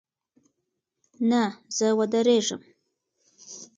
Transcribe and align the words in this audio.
نه، 1.29 1.43
زه 1.77 1.87
ودریږم 1.99 2.61